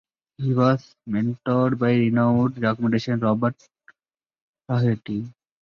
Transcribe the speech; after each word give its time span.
He 0.39 0.51
was 0.55 0.95
mentored 1.07 1.77
by 1.77 1.91
renowned 1.91 2.55
documentarian 2.55 3.21
Robert 3.21 3.67
Flaherty. 4.65 5.31